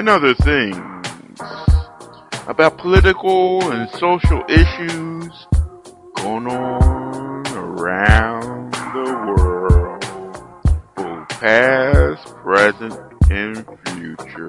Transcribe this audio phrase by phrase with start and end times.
[0.00, 0.78] and other things.
[2.46, 5.46] About political and social issues
[6.16, 10.02] going on around the world,
[10.96, 12.98] both past, present,
[13.30, 14.48] and future,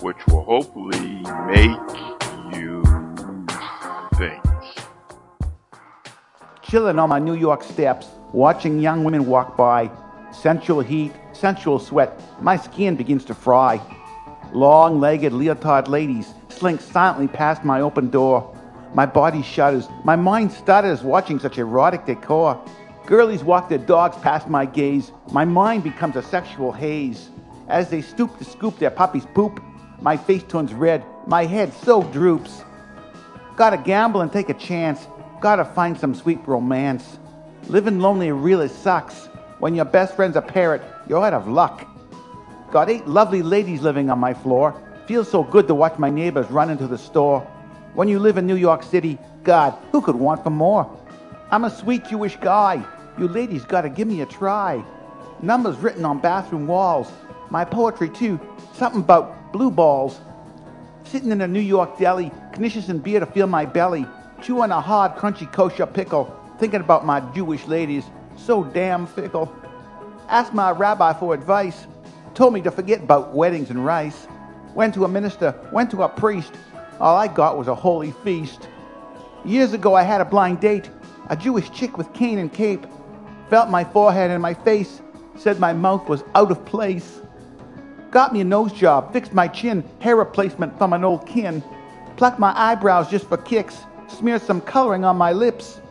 [0.00, 1.78] which will hopefully make
[2.52, 2.82] you
[4.18, 4.42] think.
[6.62, 9.88] Chilling on my New York steps, watching young women walk by,
[10.32, 13.80] sensual heat, sensual sweat, my skin begins to fry.
[14.52, 18.56] Long legged leotard ladies slink silently past my open door.
[18.94, 22.60] My body shudders, my mind stutters watching such erotic decor.
[23.06, 27.30] Girlies walk their dogs past my gaze, my mind becomes a sexual haze.
[27.68, 29.62] As they stoop to scoop their puppy's poop,
[30.00, 32.64] my face turns red, my head so droops.
[33.56, 35.06] Gotta gamble and take a chance,
[35.40, 37.18] gotta find some sweet romance.
[37.68, 39.26] Living lonely really sucks.
[39.60, 41.86] When your best friend's a parrot, you're out of luck.
[42.70, 44.80] Got eight lovely ladies living on my floor.
[45.06, 47.40] Feels so good to watch my neighbors run into the store.
[47.94, 50.88] When you live in New York City, God, who could want for more?
[51.50, 52.84] I'm a sweet Jewish guy.
[53.18, 54.84] You ladies gotta give me a try.
[55.42, 57.10] Numbers written on bathroom walls.
[57.50, 58.38] My poetry too.
[58.74, 60.20] Something about blue balls.
[61.02, 64.06] Sitting in a New York deli, knishes and beer to fill my belly.
[64.42, 66.32] Chewing a hard, crunchy kosher pickle.
[66.60, 68.04] Thinking about my Jewish ladies.
[68.36, 69.52] So damn fickle.
[70.28, 71.88] Ask my rabbi for advice
[72.40, 74.26] told me to forget about weddings and rice.
[74.74, 76.54] Went to a minister, went to a priest.
[76.98, 78.66] All I got was a holy feast.
[79.44, 80.88] Years ago, I had a blind date.
[81.28, 82.86] A Jewish chick with cane and cape.
[83.50, 85.02] Felt my forehead and my face.
[85.36, 87.20] Said my mouth was out of place.
[88.10, 91.62] Got me a nose job, fixed my chin, hair replacement from an old kin.
[92.16, 93.76] Plucked my eyebrows just for kicks.
[94.08, 95.82] Smeared some coloring on my lips.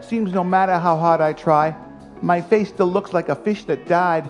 [0.00, 1.72] Seems no matter how hard I try,
[2.20, 4.28] my face still looks like a fish that died.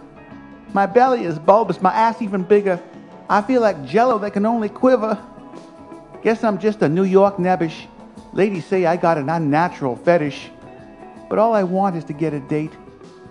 [0.73, 2.81] My belly is bulbous, my ass even bigger.
[3.29, 5.19] I feel like jello that can only quiver.
[6.23, 7.87] Guess I'm just a New York nebbish.
[8.33, 10.51] Ladies say I got an unnatural fetish.
[11.31, 12.73] But all I want is to get a date.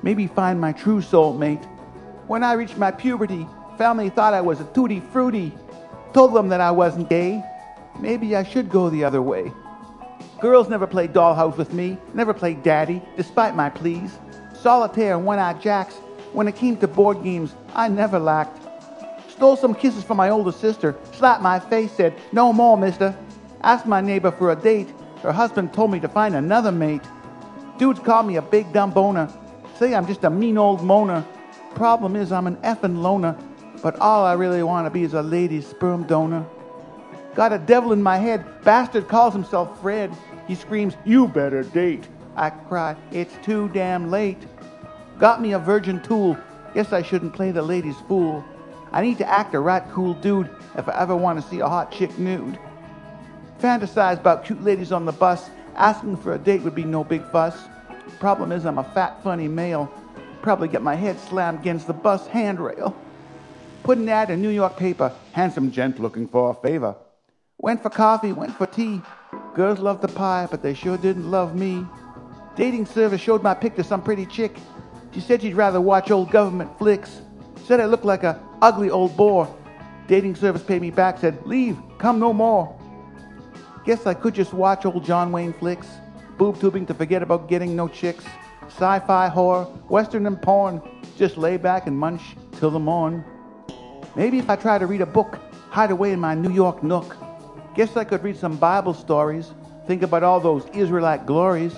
[0.01, 1.63] Maybe find my true soulmate.
[2.27, 5.53] When I reached my puberty, family thought I was a tutti frutti.
[6.13, 7.43] Told them that I wasn't gay.
[7.99, 9.51] Maybe I should go the other way.
[10.41, 14.17] Girls never played dollhouse with me, never played daddy, despite my pleas.
[14.59, 15.95] Solitaire and one-eyed jacks
[16.33, 18.63] when it came to board games, I never lacked.
[19.31, 23.15] Stole some kisses from my older sister, slapped my face, said, No more, mister.
[23.61, 24.91] Asked my neighbor for a date.
[25.21, 27.01] Her husband told me to find another mate.
[27.77, 29.31] Dudes call me a big dumb boner.
[29.77, 31.25] Say I'm just a mean old moaner.
[31.75, 33.37] Problem is, I'm an effing loner.
[33.83, 36.45] But all I really want to be is a lady's sperm donor.
[37.35, 38.63] Got a devil in my head.
[38.63, 40.11] Bastard calls himself Fred.
[40.47, 42.07] He screams, You better date.
[42.35, 44.43] I cry, It's too damn late.
[45.19, 46.37] Got me a virgin tool.
[46.73, 48.45] Guess I shouldn't play the ladies' fool.
[48.91, 51.67] I need to act a right cool dude if I ever want to see a
[51.67, 52.59] hot chick nude.
[53.59, 55.49] Fantasize about cute ladies on the bus.
[55.75, 57.57] Asking for a date would be no big fuss.
[58.19, 59.91] Problem is, I'm a fat, funny male.
[60.41, 62.95] Probably get my head slammed against the bus handrail.
[63.83, 65.11] Put an ad in New York paper.
[65.33, 66.95] Handsome gent looking for a favor.
[67.57, 69.01] Went for coffee, went for tea.
[69.55, 71.85] Girls loved the pie, but they sure didn't love me.
[72.55, 74.55] Dating service showed my pic to some pretty chick.
[75.17, 77.23] She said she'd rather watch old government flicks.
[77.65, 79.51] Said I looked like a ugly old bore.
[80.05, 82.79] Dating service paid me back, said, Leave, come no more.
[83.83, 85.87] Guess I could just watch old John Wayne flicks.
[86.37, 88.25] Boob tubing to forget about getting no chicks.
[88.67, 90.83] Sci fi horror, western and porn.
[91.17, 92.21] Just lay back and munch
[92.59, 93.25] till the morn.
[94.15, 95.39] Maybe if I try to read a book,
[95.71, 97.17] hide away in my New York nook.
[97.73, 99.51] Guess I could read some Bible stories.
[99.87, 101.73] Think about all those Israelite glories.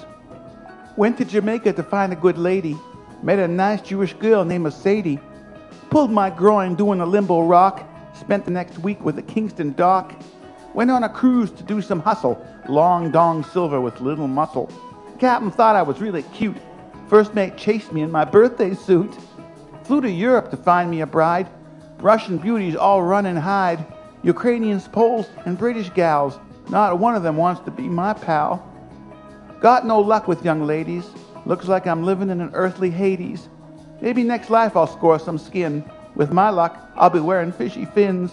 [0.97, 2.77] Went to Jamaica to find a good lady.
[3.21, 5.19] Met a nice Jewish girl named Sadie.
[5.89, 7.85] Pulled my groin doing a limbo rock.
[8.13, 10.13] spent the next week with the Kingston Dock.
[10.73, 12.41] Went on a cruise to do some hustle.
[12.69, 14.71] Long dong silver with little muscle.
[15.19, 16.55] Captain thought I was really cute.
[17.09, 19.13] First mate chased me in my birthday suit.
[19.83, 21.49] Flew to Europe to find me a bride.
[21.99, 23.85] Russian beauties all run and hide.
[24.23, 26.39] Ukrainians, Poles, and British gals.
[26.69, 28.65] Not one of them wants to be my pal.
[29.59, 31.05] Got no luck with young ladies.
[31.49, 33.49] Looks like I'm living in an earthly Hades.
[34.01, 35.83] Maybe next life I'll score some skin.
[36.13, 38.29] With my luck, I'll be wearing fishy fins.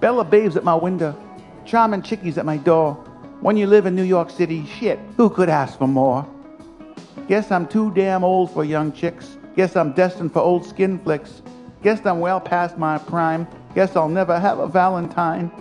[0.00, 1.16] Bella babes at my window.
[1.64, 2.94] Charming chickies at my door.
[3.40, 6.26] When you live in New York City, shit, who could ask for more?
[7.28, 9.38] Guess I'm too damn old for young chicks.
[9.54, 11.40] Guess I'm destined for old skin flicks.
[11.84, 13.46] Guess I'm well past my prime.
[13.76, 15.52] Guess I'll never have a Valentine.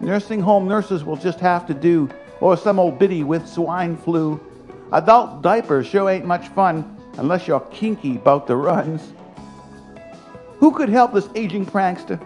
[0.00, 2.10] Nursing home nurses will just have to do,
[2.42, 4.38] or some old biddy with swine flu.
[4.94, 9.12] Adult diapers sure ain't much fun unless you're kinky about the runs.
[10.58, 12.24] Who could help this aging prankster?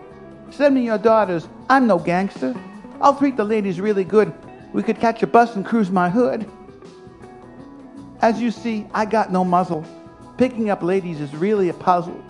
[0.51, 1.49] Send me your daughters.
[1.71, 2.55] I'm no gangster.
[3.01, 4.35] I'll treat the ladies really good.
[4.75, 6.47] We could catch a bus and cruise my hood.
[8.21, 9.83] As you see, I got no muzzle.
[10.37, 12.23] Picking up ladies is really a puzzle.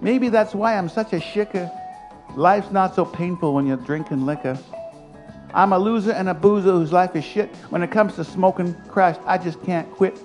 [0.00, 1.68] Maybe that's why I'm such a shicker.
[2.36, 4.56] Life's not so painful when you're drinking liquor.
[5.52, 7.54] I'm a loser and a boozer whose life is shit.
[7.70, 10.18] When it comes to smoking, Christ, I just can't quit.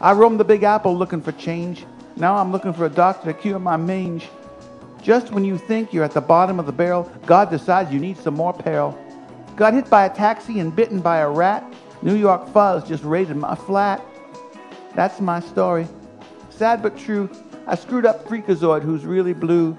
[0.00, 1.84] I roam the Big Apple looking for change.
[2.16, 4.28] Now I'm looking for a doctor to cure my mange.
[5.02, 8.16] Just when you think you're at the bottom of the barrel, God decides you need
[8.16, 8.98] some more peril.
[9.56, 11.64] Got hit by a taxi and bitten by a rat.
[12.00, 14.02] New York fuzz just raided my flat.
[14.94, 15.86] That's my story.
[16.50, 17.30] Sad but true.
[17.66, 19.76] I screwed up Freakazoid, who's really blue.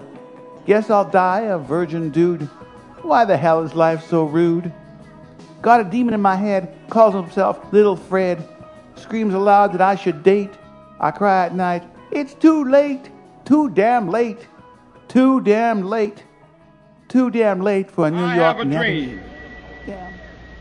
[0.65, 2.43] Guess I'll die a virgin dude.
[3.01, 4.71] Why the hell is life so rude?
[5.63, 8.45] Got a demon in my head, calls himself Little Fred.
[8.95, 10.51] Screams aloud that I should date.
[10.99, 13.09] I cry at night, it's too late,
[13.45, 14.45] too damn late,
[15.07, 16.25] too damn late,
[17.07, 19.05] too damn late for a New I York have a nettie.
[19.05, 19.21] dream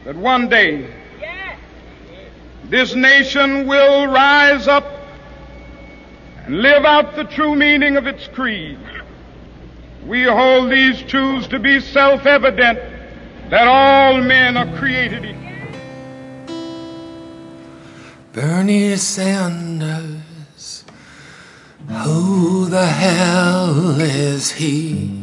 [0.04, 0.88] that one day
[2.64, 4.87] this nation will rise up
[6.46, 8.78] and live out the true meaning of its creed.
[10.06, 12.78] We hold these truths to be self evident
[13.52, 15.43] that all men are created equal.
[18.32, 20.87] Bernie Sanders,
[21.87, 25.20] who the hell is he?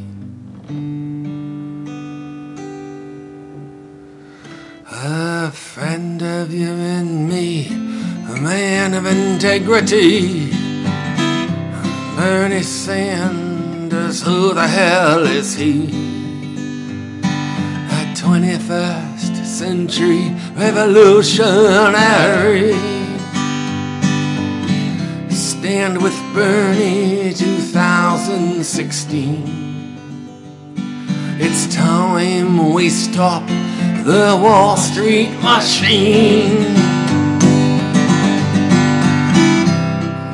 [4.91, 10.51] A friend of you and me, a man of integrity.
[12.15, 16.28] Bernie Sanders, who the hell is he?
[18.29, 22.75] A 21st century revolutionary.
[25.31, 29.43] Stand with Bernie 2016.
[31.39, 33.47] It's time we stop
[34.05, 36.75] the Wall Street machine.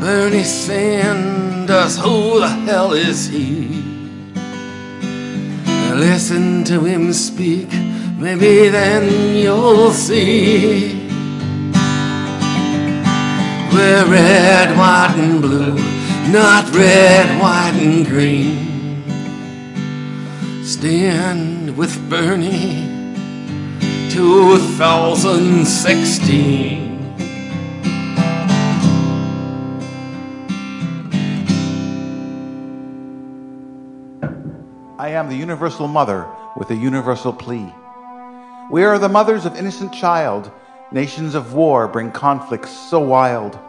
[0.02, 3.86] Bernie Sanders, who the hell is he?
[5.96, 7.70] Listen to him speak,
[8.26, 10.96] maybe then you'll see.
[13.72, 15.76] We're red, white, and blue,
[16.32, 19.04] not red, white, and green.
[20.64, 22.88] Stand with Bernie
[24.10, 26.84] 2016.
[34.98, 36.26] I am the universal mother
[36.58, 37.72] with a universal plea.
[38.72, 40.52] We are the mothers of innocent child.
[40.92, 43.60] Nations of war bring conflicts so wild.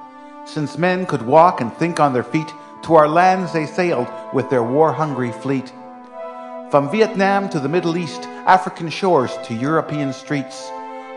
[0.47, 2.51] Since men could walk and think on their feet,
[2.85, 5.71] to our lands they sailed with their war hungry fleet.
[6.71, 10.71] From Vietnam to the Middle East, African shores to European streets,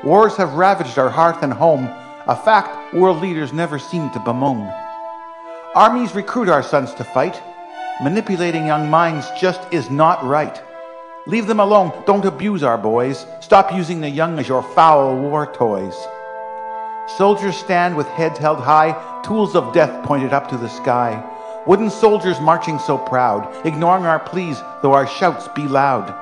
[0.04, 1.86] wars have ravaged our hearth and home,
[2.28, 4.70] a fact world leaders never seem to bemoan.
[5.74, 7.42] Armies recruit our sons to fight.
[8.04, 10.62] Manipulating young minds just is not right.
[11.28, 11.92] Leave them alone.
[12.06, 13.26] Don't abuse our boys.
[13.42, 15.96] Stop using the young as your foul war toys.
[17.18, 21.24] Soldiers stand with heads held high, tools of death pointed up to the sky.
[21.68, 26.16] Wooden soldiers marching so proud, ignoring our pleas, though our shouts be loud.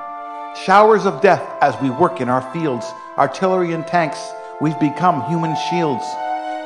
[0.64, 2.86] Showers of death as we work in our fields,
[3.16, 6.04] artillery and tanks, we've become human shields.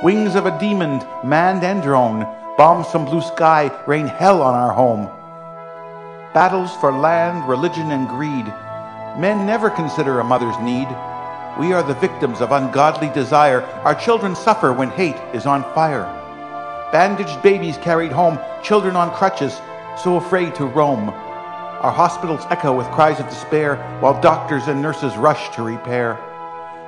[0.03, 4.73] Wings of a demon, manned and drone, bombs from blue sky rain hell on our
[4.73, 5.11] home.
[6.35, 8.47] Battles for land, religion, and greed.
[9.19, 10.89] Men never consider a mother's need.
[11.59, 13.63] We are the victims of ungodly desire.
[13.85, 16.05] Our children suffer when hate is on fire.
[16.91, 19.61] Bandaged babies carried home, children on crutches,
[20.03, 21.11] so afraid to roam.
[21.11, 26.19] Our hospitals echo with cries of despair while doctors and nurses rush to repair.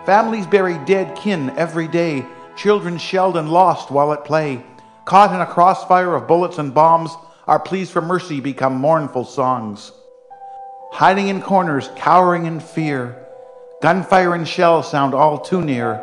[0.06, 2.24] Families bury dead kin every day,
[2.56, 4.64] children shelled and lost while at play.
[5.04, 7.10] Caught in a crossfire of bullets and bombs,
[7.46, 9.92] our pleas for mercy become mournful songs.
[10.92, 13.16] Hiding in corners, cowering in fear,
[13.82, 16.02] gunfire and shells sound all too near.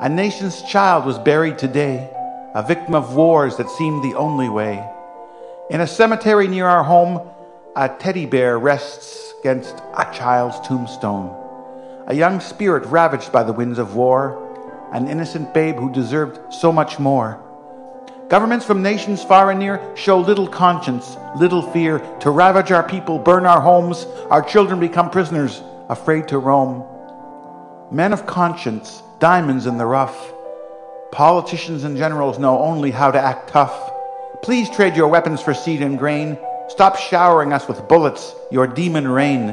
[0.00, 2.10] A nation's child was buried today,
[2.54, 4.86] a victim of wars that seemed the only way.
[5.70, 7.26] In a cemetery near our home,
[7.74, 11.34] a teddy bear rests against a child's tombstone.
[12.06, 14.42] A young spirit ravaged by the winds of war,
[14.92, 17.42] an innocent babe who deserved so much more.
[18.28, 23.20] Governments from nations far and near show little conscience, little fear to ravage our people,
[23.20, 26.84] burn our homes, our children become prisoners, afraid to roam.
[27.92, 30.32] Men of conscience, diamonds in the rough.
[31.12, 33.92] Politicians and generals know only how to act tough.
[34.42, 36.36] Please trade your weapons for seed and grain.
[36.66, 39.50] Stop showering us with bullets, your demon rain.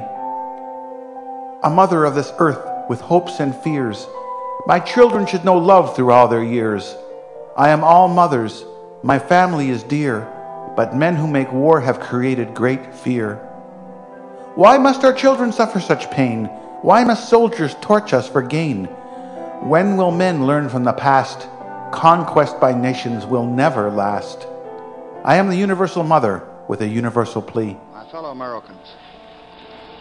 [1.62, 4.08] A mother of this earth with hopes and fears.
[4.66, 6.96] My children should know love through all their years.
[7.56, 8.66] I am all mothers,
[9.04, 10.28] my family is dear,
[10.76, 13.36] but men who make war have created great fear.
[14.56, 16.46] Why must our children suffer such pain?
[16.82, 18.86] Why must soldiers torch us for gain?
[19.62, 21.48] When will men learn from the past?
[21.92, 24.48] Conquest by nations will never last.
[25.24, 27.78] I am the universal mother with a universal plea.
[27.94, 28.88] My fellow Americans,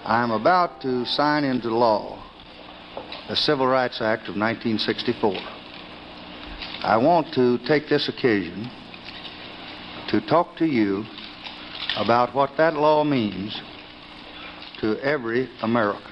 [0.07, 2.19] I am about to sign into law
[3.29, 5.62] the Civil Rights Act of 1964.
[6.83, 8.69] I want to take this occasion
[10.09, 11.05] to talk to you
[11.97, 13.63] about what that law means
[14.81, 16.11] to every American.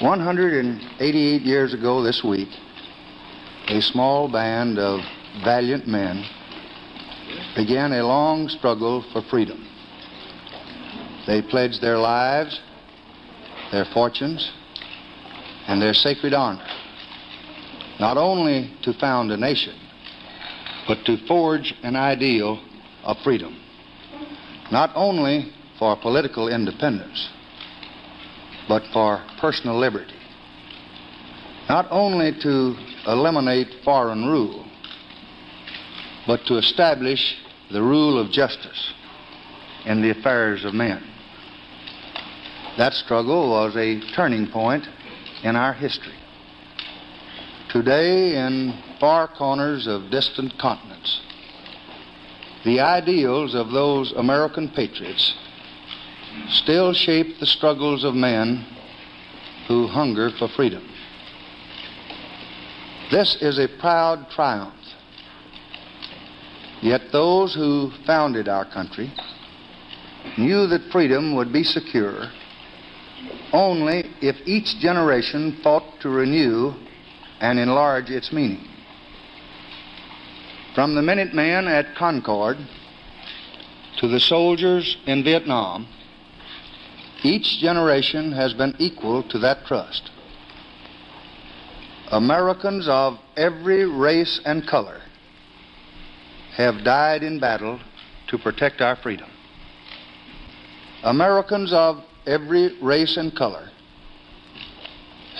[0.00, 2.50] 188 years ago this week,
[3.68, 5.00] a small band of
[5.42, 6.22] valiant men
[7.56, 9.66] began a long struggle for freedom.
[11.26, 12.60] They pledged their lives,
[13.72, 14.52] their fortunes,
[15.68, 16.79] and their sacred honor
[18.00, 19.78] not only to found a nation,
[20.88, 22.58] but to forge an ideal
[23.04, 23.54] of freedom,
[24.72, 27.28] not only for political independence,
[28.66, 30.14] but for personal liberty,
[31.68, 32.74] not only to
[33.06, 34.66] eliminate foreign rule,
[36.26, 37.36] but to establish
[37.70, 38.94] the rule of justice
[39.84, 41.02] in the affairs of men.
[42.78, 44.86] That struggle was a turning point
[45.42, 46.14] in our history.
[47.72, 51.20] Today, in far corners of distant continents,
[52.64, 55.36] the ideals of those American patriots
[56.48, 58.66] still shape the struggles of men
[59.68, 60.84] who hunger for freedom.
[63.12, 64.74] This is a proud triumph.
[66.82, 69.12] Yet those who founded our country
[70.36, 72.32] knew that freedom would be secure
[73.52, 76.74] only if each generation fought to renew
[77.40, 78.66] and enlarge its meaning.
[80.74, 82.58] From the Minutemen at Concord
[83.98, 85.88] to the soldiers in Vietnam,
[87.22, 90.10] each generation has been equal to that trust.
[92.12, 95.00] Americans of every race and color
[96.56, 97.80] have died in battle
[98.28, 99.30] to protect our freedom.
[101.02, 103.70] Americans of every race and color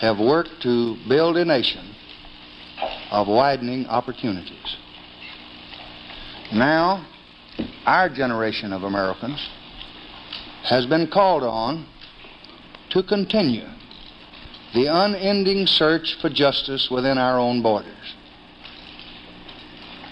[0.01, 1.90] have worked to build a nation
[3.11, 4.77] of widening opportunities.
[6.53, 7.07] Now,
[7.87, 9.49] our generation of Americans
[10.65, 11.87] has been called on
[12.91, 13.67] to continue
[14.75, 18.15] the unending search for justice within our own borders.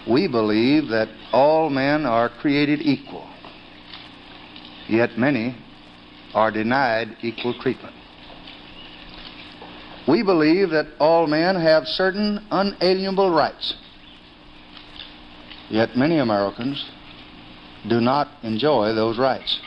[0.09, 3.29] We believe that all men are created equal,
[4.89, 5.57] yet many
[6.35, 7.95] are denied equal treatment.
[10.09, 13.75] We believe that all men have certain unalienable rights.
[15.69, 16.83] Yet many Americans
[17.87, 19.61] do not enjoy those rights.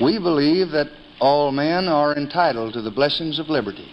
[0.00, 0.88] We believe that
[1.20, 3.88] all men are entitled to the blessings of liberty.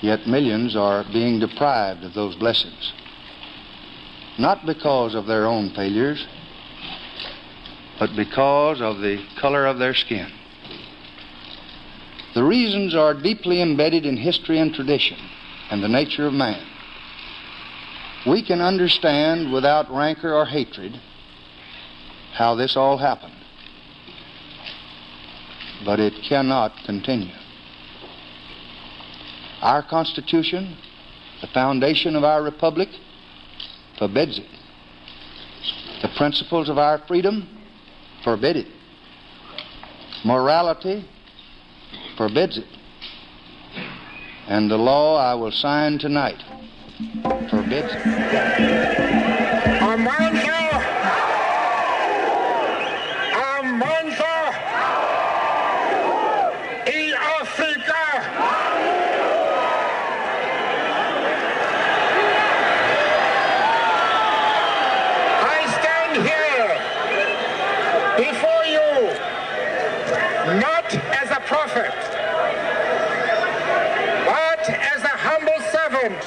[0.00, 2.92] Yet millions are being deprived of those blessings.
[4.38, 6.26] Not because of their own failures,
[7.98, 10.32] but because of the color of their skin.
[12.34, 15.18] The reasons are deeply embedded in history and tradition
[15.70, 16.66] and the nature of man.
[18.26, 21.00] We can understand without rancor or hatred
[22.32, 23.34] how this all happened.
[25.84, 27.34] But it cannot continue.
[29.60, 30.76] Our Constitution,
[31.40, 32.88] the foundation of our republic,
[33.98, 34.48] forbids it.
[36.02, 37.48] The principles of our freedom
[38.24, 38.66] forbid it.
[40.24, 41.06] Morality
[42.16, 42.66] forbids it.
[44.46, 46.42] And the law I will sign tonight
[47.50, 48.02] forbids it.
[49.80, 50.82] Amandla!
[53.32, 54.36] Amandla!
[56.86, 58.02] In Africa!
[65.46, 66.72] I stand here
[68.18, 68.88] before you
[70.60, 71.94] not as a prophet,
[74.26, 76.20] but as a humble servant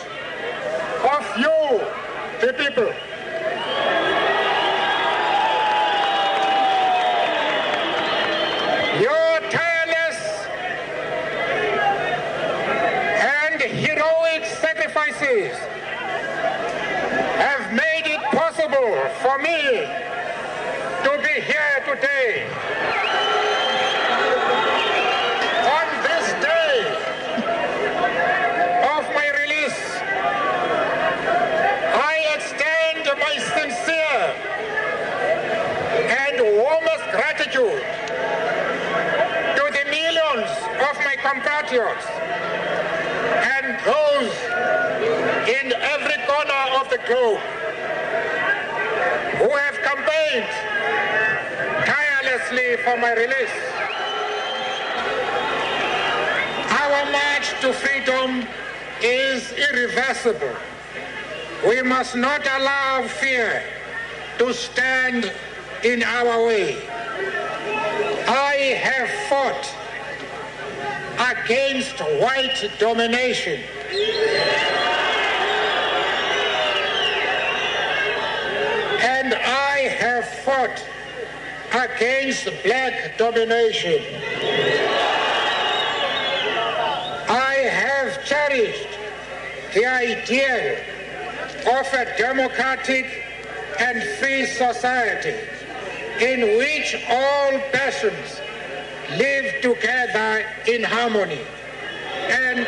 [1.05, 1.79] of you,
[2.41, 2.91] the people.
[8.99, 10.19] Your tireless
[13.21, 15.55] and heroic sacrifices
[17.37, 19.85] have made it possible for me
[21.03, 22.47] to be here today.
[25.67, 26.75] On this day
[28.95, 29.81] of my release,
[31.93, 34.23] I extend my sincere
[36.17, 37.83] and warmest gratitude
[39.57, 40.51] to the millions
[40.89, 42.07] of my compatriots
[43.53, 44.33] and those
[45.47, 47.41] in every corner of the globe
[49.37, 50.53] who have campaigned
[51.85, 53.57] tirelessly for my release.
[56.69, 58.47] Our march to freedom
[59.01, 60.55] is irreversible.
[61.67, 63.61] We must not allow fear
[64.37, 65.29] to stand
[65.83, 66.77] in our way.
[68.29, 69.75] I have fought
[71.35, 73.61] against white domination.
[79.01, 80.81] And I have fought
[81.73, 84.01] against black domination.
[87.27, 88.97] I have cherished
[89.73, 90.86] the ideal
[91.69, 93.05] of a democratic
[93.79, 95.35] and free society
[96.21, 98.41] in which all persons
[99.17, 101.41] live together in harmony
[102.29, 102.67] and,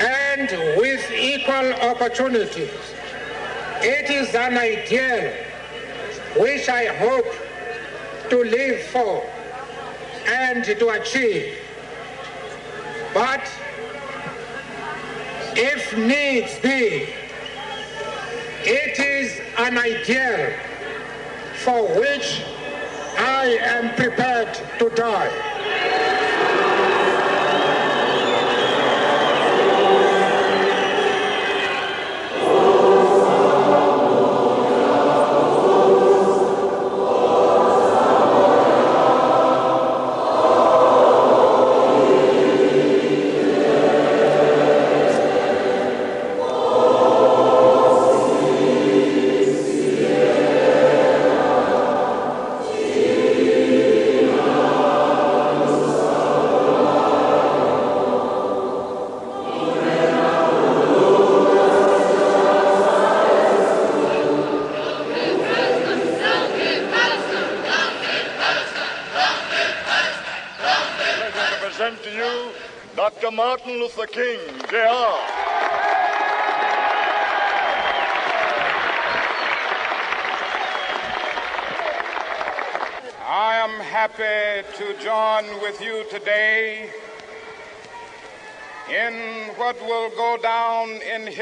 [0.00, 2.70] and with equal opportunities.
[3.80, 5.32] It is an ideal
[6.36, 7.26] which I hope
[8.30, 9.24] to live for
[10.26, 11.58] and to achieve.
[13.14, 13.42] But
[15.60, 17.08] if needs be,
[18.62, 20.52] it is an ideal
[21.64, 22.44] for which
[23.18, 25.47] I am prepared to die.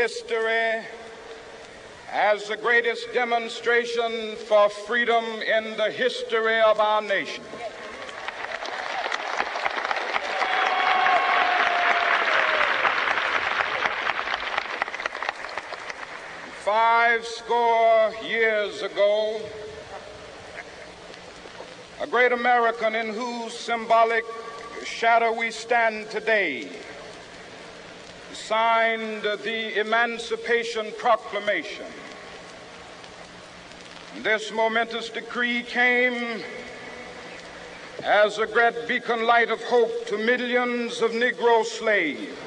[0.07, 0.87] History
[2.13, 7.43] as the greatest demonstration for freedom in the history of our nation.
[16.61, 19.41] Five score years ago,
[22.01, 24.23] a great American in whose symbolic
[24.85, 26.69] shadow we stand today
[28.47, 31.87] signed the Emancipation Proclamation.
[34.23, 36.45] This momentous decree came
[38.05, 42.39] as a great beacon light of hope to millions of Negro slaves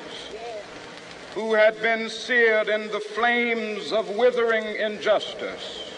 [1.35, 5.91] who had been seared in the flames of withering injustice.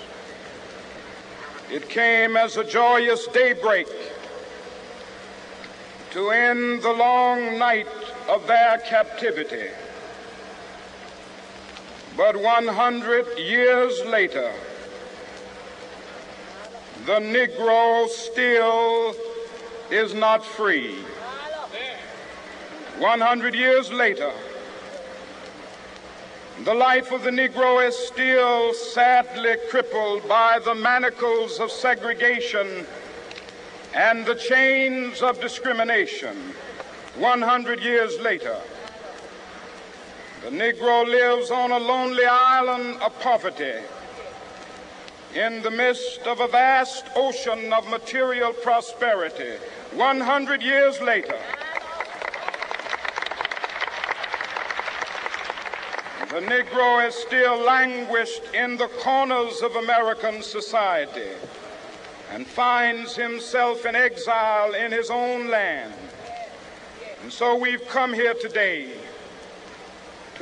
[1.71, 3.87] It came as a joyous daybreak
[6.09, 7.87] to end the long night
[8.27, 9.69] of their captivity.
[12.17, 14.51] But 100 years later,
[17.05, 19.15] the Negro still
[19.89, 20.95] is not free.
[22.99, 24.31] 100 years later,
[26.63, 32.85] the life of the Negro is still sadly crippled by the manacles of segregation
[33.95, 36.37] and the chains of discrimination.
[37.15, 38.55] 100 years later,
[40.41, 43.75] the Negro lives on a lonely island of poverty
[45.35, 49.59] in the midst of a vast ocean of material prosperity.
[49.93, 51.37] 100 years later,
[56.29, 61.29] the Negro is still languished in the corners of American society
[62.31, 65.93] and finds himself in exile in his own land.
[67.21, 68.87] And so we've come here today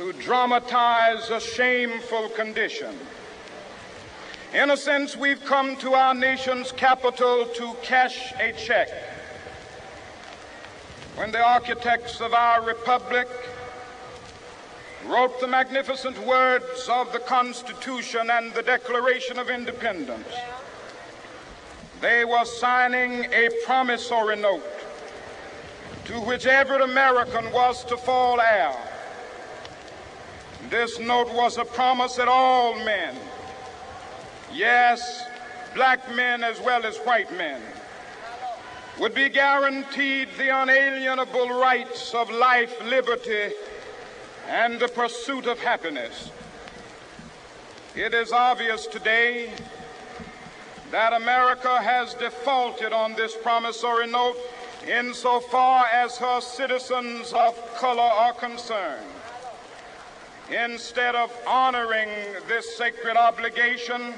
[0.00, 2.98] to dramatize a shameful condition.
[4.54, 8.88] In a sense, we've come to our nation's capital to cash a check.
[11.16, 13.28] When the architects of our republic
[15.06, 20.32] wrote the magnificent words of the Constitution and the Declaration of Independence,
[22.00, 24.64] they were signing a promissory note
[26.06, 28.89] to which every American was to fall heir.
[30.68, 33.16] This note was a promise that all men,
[34.52, 35.24] yes,
[35.74, 37.60] black men as well as white men,
[38.98, 43.52] would be guaranteed the unalienable rights of life, liberty,
[44.48, 46.30] and the pursuit of happiness.
[47.96, 49.52] It is obvious today
[50.90, 54.36] that America has defaulted on this promissory note
[54.88, 59.06] insofar as her citizens of color are concerned.
[60.52, 62.08] Instead of honoring
[62.48, 64.14] this sacred obligation,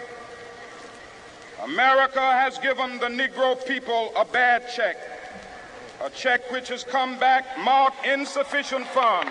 [1.63, 4.97] America has given the Negro people a bad check,
[6.03, 9.31] a check which has come back marked insufficient funds.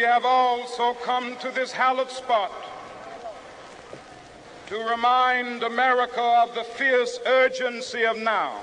[0.00, 2.50] We have also come to this hallowed spot
[4.66, 8.62] to remind America of the fierce urgency of now.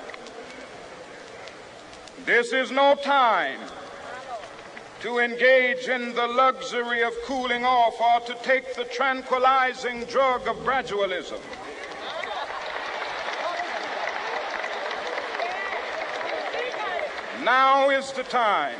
[2.25, 3.59] This is no time
[5.01, 10.55] to engage in the luxury of cooling off or to take the tranquilizing drug of
[10.65, 11.39] gradualism.
[17.43, 18.79] Now is the time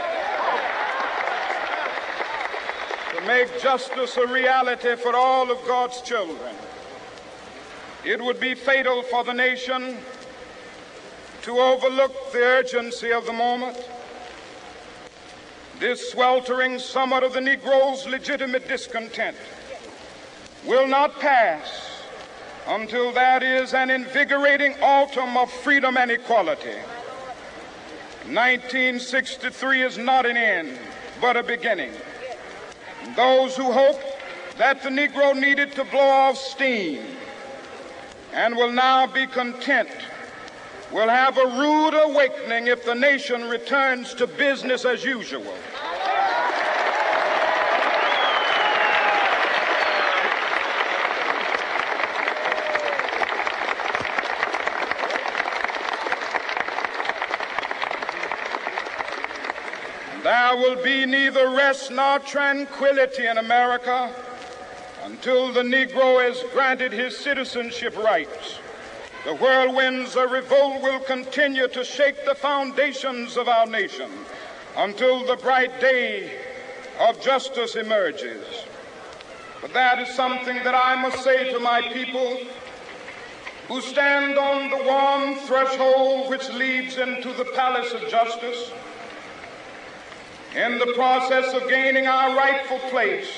[3.27, 6.55] make justice a reality for all of God's children.
[8.03, 9.97] It would be fatal for the nation
[11.43, 13.77] to overlook the urgency of the moment.
[15.79, 19.37] This sweltering summit of the Negro's legitimate discontent
[20.65, 22.03] will not pass
[22.67, 26.77] until that is an invigorating autumn of freedom and equality.
[28.27, 30.77] 1963 is not an end,
[31.19, 31.91] but a beginning.
[33.15, 33.99] Those who hope
[34.57, 37.03] that the Negro needed to blow off steam
[38.33, 39.89] and will now be content
[40.91, 45.55] will have a rude awakening if the nation returns to business as usual.
[60.51, 64.13] There will be neither rest nor tranquility in America
[65.05, 68.59] until the Negro is granted his citizenship rights.
[69.23, 74.11] The whirlwinds of revolt will continue to shake the foundations of our nation
[74.75, 76.37] until the bright day
[76.99, 78.45] of justice emerges.
[79.61, 82.39] But that is something that I must say to my people
[83.69, 88.73] who stand on the warm threshold which leads into the palace of justice.
[90.55, 93.29] In the process of gaining our rightful place,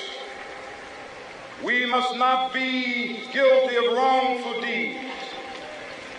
[1.62, 4.98] we must not be guilty of wrongful deeds.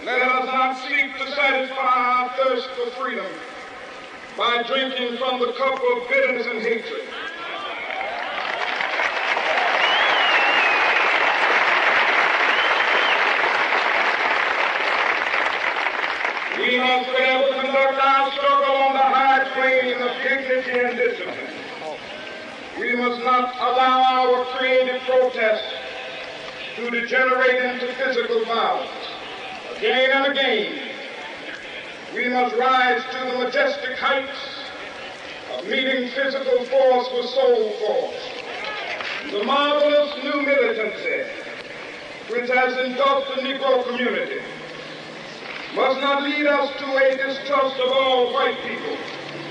[0.05, 3.25] Let us not seek to satisfy our thirst for freedom
[4.37, 7.01] by drinking from the cup of bitterness and hatred.
[16.57, 18.31] We must fail to conduct our
[19.53, 21.55] plane of dignity and discipline.
[22.79, 25.63] We must not allow our creative protest
[26.75, 28.89] to degenerate into physical violence.
[29.77, 30.81] Again and again,
[32.13, 34.37] we must rise to the majestic heights
[35.57, 39.31] of meeting physical force with soul force.
[39.31, 41.23] The marvelous new militancy
[42.29, 44.41] which has engulfed the Negro community
[45.75, 48.97] must not lead us to a distrust of all white people.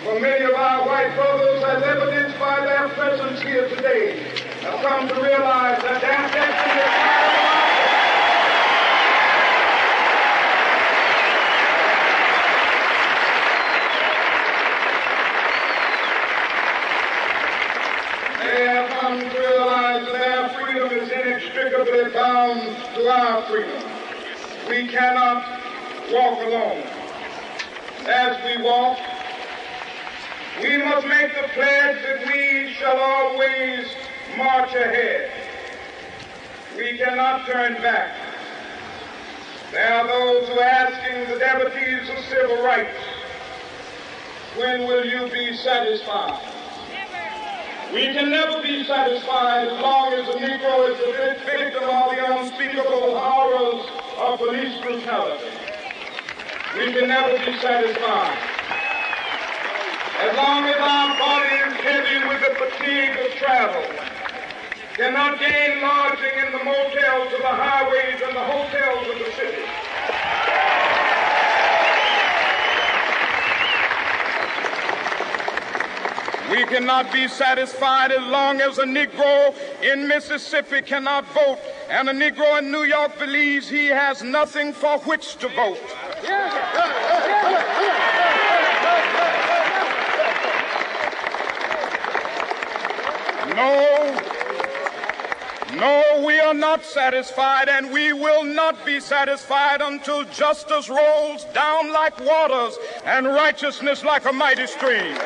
[0.04, 4.22] For many of our white brothers, as evidenced by their presence here today,
[4.60, 7.24] have come to realize that their destiny is
[18.44, 19.74] They have come to realize
[20.54, 22.60] freedom is inextricably bound
[22.94, 23.82] to our freedom.
[24.68, 25.46] We cannot
[26.12, 26.82] walk alone.
[28.06, 28.98] As we walk,
[30.62, 33.86] we must make the pledge that we shall always
[34.36, 35.30] march ahead.
[36.76, 38.14] We cannot turn back.
[39.72, 42.96] There are those who are asking the devotees of civil rights,
[44.56, 46.40] when will you be satisfied?
[47.92, 52.38] We can never be satisfied as long as the Negro is the victim of the
[52.38, 53.84] unspeakable horrors
[54.18, 55.44] of police brutality.
[56.76, 58.53] We can never be satisfied.
[60.20, 63.82] As long as our body is heavy with the fatigue of travel,
[64.94, 69.64] cannot gain lodging in the motels of the highways and the hotels of the city.
[76.50, 81.58] We cannot be satisfied as long as a Negro in Mississippi cannot vote
[81.90, 85.80] and a Negro in New York believes he has nothing for which to vote.
[93.54, 94.20] No,
[95.74, 101.92] no, we are not satisfied, and we will not be satisfied until justice rolls down
[101.92, 105.16] like waters and righteousness like a mighty stream.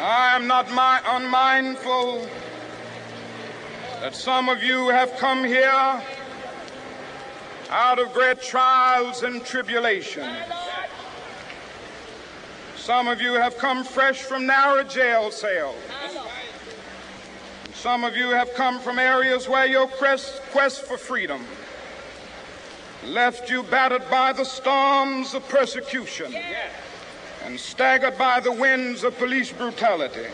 [0.00, 2.26] I am not my, unmindful
[4.00, 6.02] that some of you have come here
[7.70, 10.38] out of great trials and tribulations.
[12.76, 15.76] Some of you have come fresh from narrow jail cells.
[17.74, 21.44] Some of you have come from areas where your quest, quest for freedom
[23.06, 26.34] left you battered by the storms of persecution
[27.44, 30.26] and staggered by the winds of police brutality.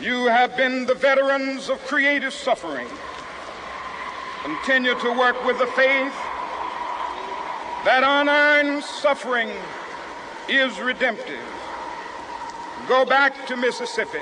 [0.00, 2.88] You have been the veterans of creative suffering.
[4.44, 6.12] Continue to work with the faith
[7.86, 9.50] that unearned suffering
[10.50, 11.40] is redemptive.
[12.86, 14.20] Go back to Mississippi.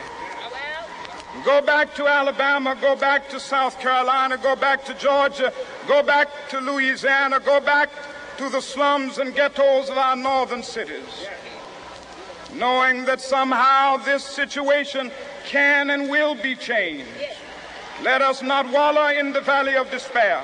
[1.44, 5.52] Go back to Alabama, go back to South Carolina, go back to Georgia,
[5.88, 7.90] go back to Louisiana, go back
[8.36, 11.26] to the slums and ghettos of our northern cities,
[12.54, 15.10] knowing that somehow this situation
[15.46, 17.08] can and will be changed.
[18.02, 20.42] Let us not wallow in the valley of despair.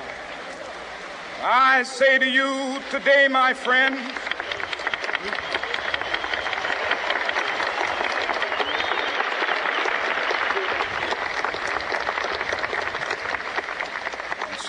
[1.43, 3.99] I say to you today, my friends,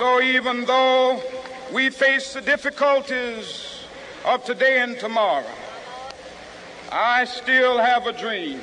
[0.00, 1.22] So even though
[1.74, 3.84] we face the difficulties
[4.24, 5.44] of today and tomorrow,
[6.90, 8.62] I still have a dream.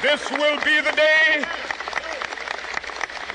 [0.00, 1.44] This will be the day.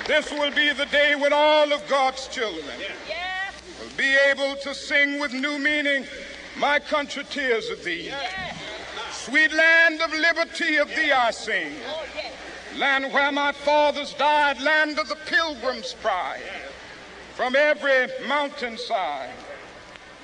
[0.08, 2.65] This will be the day when all of God's children
[3.82, 6.06] will be able to sing with new meaning,
[6.58, 8.12] My country, tears of thee.
[9.12, 11.73] Sweet land of liberty, of thee I sing.
[12.78, 16.41] Land where my fathers died, land of the pilgrim's pride.
[17.36, 19.32] From every mountainside,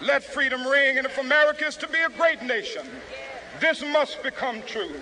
[0.02, 0.98] let freedom ring.
[0.98, 2.88] And if America is to be a great nation,
[3.60, 5.02] this must become true.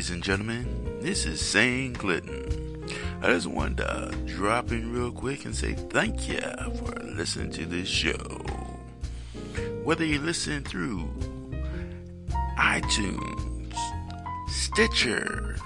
[0.00, 0.98] Ladies and gentlemen.
[1.02, 1.98] This is St.
[1.98, 2.88] Clinton.
[3.20, 6.40] I just wanted to drop in real quick and say thank you
[6.78, 8.16] for listening to this show.
[9.84, 11.06] Whether you listen through
[12.56, 13.74] iTunes,
[14.48, 15.56] Stitcher,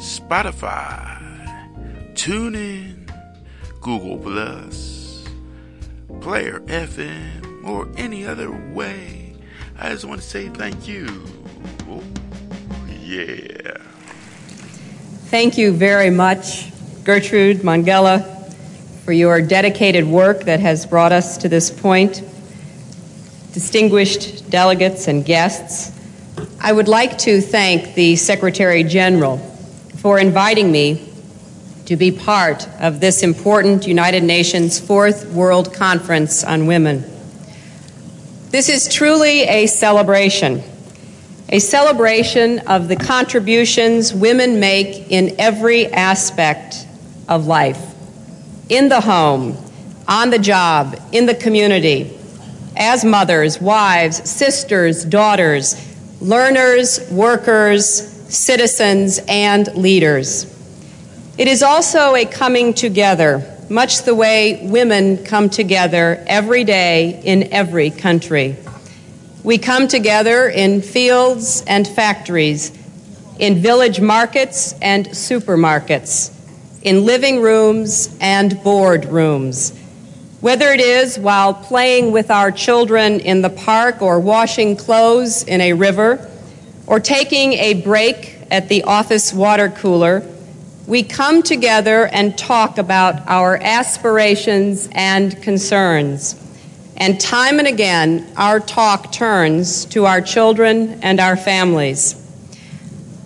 [0.00, 1.18] Spotify,
[2.12, 3.10] TuneIn,
[3.80, 4.68] Google Play,
[6.20, 9.34] Player FM, or any other way,
[9.78, 11.06] I just want to say thank you.
[13.12, 13.76] Yeah.
[15.26, 16.72] Thank you very much,
[17.04, 18.22] Gertrude Mongella,
[19.04, 22.22] for your dedicated work that has brought us to this point.
[23.52, 25.92] Distinguished delegates and guests,
[26.58, 29.36] I would like to thank the Secretary General
[29.98, 31.06] for inviting me
[31.84, 37.04] to be part of this important United Nations Fourth World Conference on Women.
[38.48, 40.62] This is truly a celebration,
[41.52, 46.86] a celebration of the contributions women make in every aspect
[47.28, 47.94] of life
[48.70, 49.54] in the home,
[50.08, 52.10] on the job, in the community,
[52.74, 55.76] as mothers, wives, sisters, daughters,
[56.22, 57.84] learners, workers,
[58.34, 60.46] citizens, and leaders.
[61.36, 67.52] It is also a coming together, much the way women come together every day in
[67.52, 68.56] every country.
[69.44, 72.70] We come together in fields and factories,
[73.40, 76.30] in village markets and supermarkets,
[76.82, 79.76] in living rooms and board rooms.
[80.40, 85.60] Whether it is while playing with our children in the park or washing clothes in
[85.60, 86.30] a river,
[86.86, 90.22] or taking a break at the office water cooler,
[90.86, 96.41] we come together and talk about our aspirations and concerns.
[97.02, 102.14] And time and again, our talk turns to our children and our families.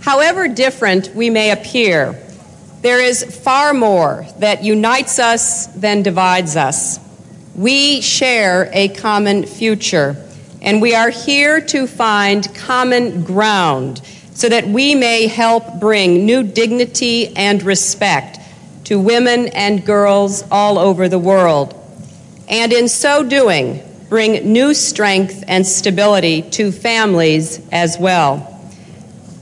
[0.01, 2.19] However different we may appear,
[2.81, 6.99] there is far more that unites us than divides us.
[7.55, 10.17] We share a common future,
[10.63, 14.01] and we are here to find common ground
[14.33, 18.39] so that we may help bring new dignity and respect
[18.85, 21.83] to women and girls all over the world.
[22.49, 28.53] And in so doing, bring new strength and stability to families as well.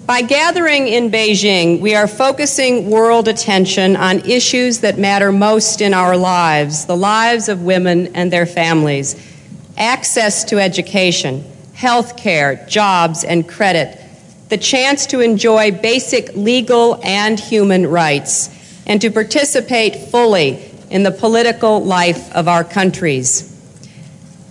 [0.06, 5.94] By gathering in Beijing, we are focusing world attention on issues that matter most in
[5.94, 9.16] our lives the lives of women and their families
[9.76, 11.44] access to education,
[11.74, 13.98] health care, jobs, and credit,
[14.48, 18.50] the chance to enjoy basic legal and human rights,
[18.86, 23.50] and to participate fully in the political life of our countries.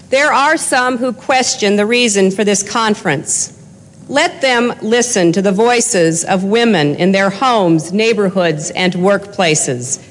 [0.09, 3.57] There are some who question the reason for this conference.
[4.09, 10.05] Let them listen to the voices of women in their homes, neighborhoods, and workplaces.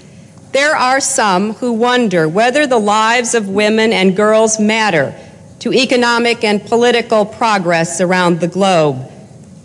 [0.52, 5.14] There are some who wonder whether the lives of women and girls matter
[5.58, 9.06] to economic and political progress around the globe.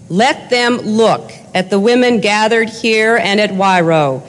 [0.09, 4.21] Let them look at the women gathered here and at Huairou,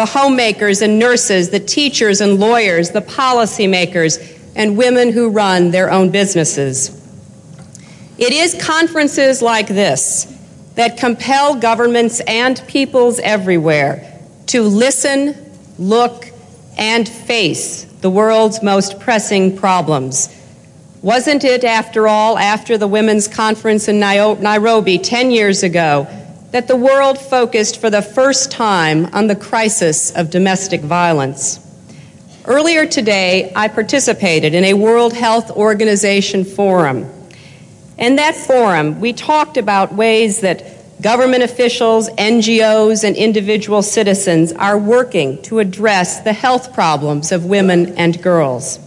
[0.00, 4.18] the homemakers and nurses, the teachers and lawyers, the policymakers,
[4.56, 6.88] and women who run their own businesses.
[8.16, 10.24] It is conferences like this
[10.76, 15.36] that compel governments and peoples everywhere to listen,
[15.78, 16.30] look,
[16.78, 20.34] and face the world's most pressing problems.
[21.02, 26.06] Wasn't it, after all, after the Women's Conference in Nairobi 10 years ago,
[26.50, 31.60] that the world focused for the first time on the crisis of domestic violence?
[32.44, 37.10] Earlier today, I participated in a World Health Organization forum
[38.00, 44.78] in that forum, we talked about ways that government officials, NGOs, and individual citizens are
[44.78, 48.78] working to address the health problems of women and girls.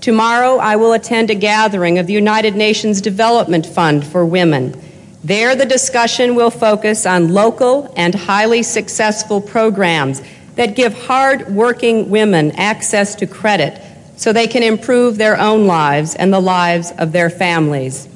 [0.00, 4.80] Tomorrow, I will attend a gathering of the United Nations Development Fund for Women.
[5.26, 10.22] There, the discussion will focus on local and highly successful programs
[10.54, 13.82] that give hard working women access to credit
[14.14, 18.06] so they can improve their own lives and the lives of their families.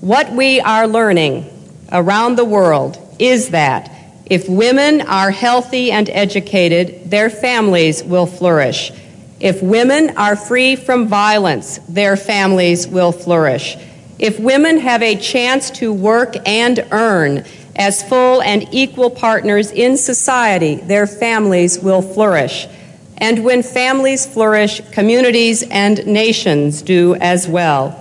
[0.00, 1.44] What we are learning
[1.92, 3.92] around the world is that
[4.24, 8.92] if women are healthy and educated, their families will flourish.
[9.40, 13.76] If women are free from violence, their families will flourish.
[14.20, 17.42] If women have a chance to work and earn
[17.74, 22.68] as full and equal partners in society, their families will flourish.
[23.16, 27.96] And when families flourish, communities and nations do as well.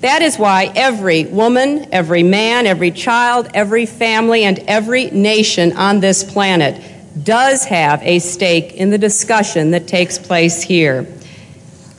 [0.00, 6.00] That is why every woman, every man, every child, every family, and every nation on
[6.00, 6.82] this planet
[7.22, 11.06] does have a stake in the discussion that takes place here.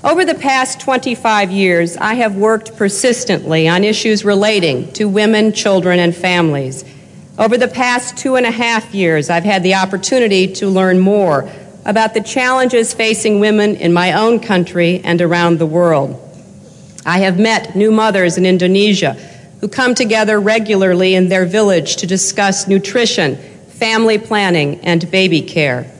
[0.03, 5.99] Over the past 25 years, I have worked persistently on issues relating to women, children,
[5.99, 6.83] and families.
[7.37, 11.47] Over the past two and a half years, I've had the opportunity to learn more
[11.85, 16.19] about the challenges facing women in my own country and around the world.
[17.05, 19.13] I have met new mothers in Indonesia
[19.59, 23.35] who come together regularly in their village to discuss nutrition,
[23.67, 25.91] family planning, and baby care.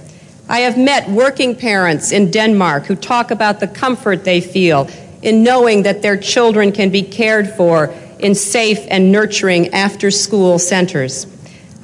[0.52, 4.90] I have met working parents in Denmark who talk about the comfort they feel
[5.22, 10.60] in knowing that their children can be cared for in safe and nurturing after school
[10.60, 11.26] centers.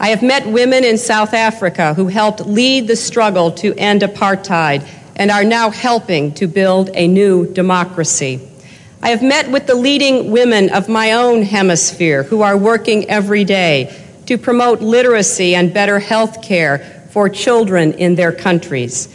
[0.01, 4.85] I have met women in South Africa who helped lead the struggle to end apartheid
[5.15, 8.45] and are now helping to build a new democracy.
[9.01, 13.45] I have met with the leading women of my own hemisphere who are working every
[13.45, 19.09] day to promote literacy and better health care for children in their countries.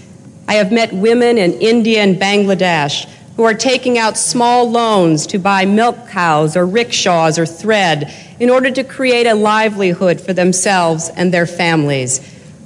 [0.48, 5.38] I have met women in India and Bangladesh who are taking out small loans to
[5.38, 11.10] buy milk cows or rickshaws or thread in order to create a livelihood for themselves
[11.10, 12.20] and their families.